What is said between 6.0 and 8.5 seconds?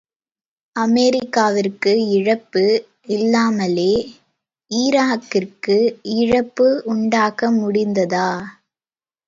இழப்பு உண்டாக்க முடிந்ததா?